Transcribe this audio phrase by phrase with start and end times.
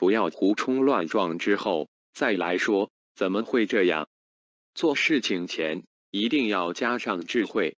[0.00, 4.08] 不要胡冲乱撞之后再来说怎么会这样？
[4.74, 7.76] 做事情前一定要加上智慧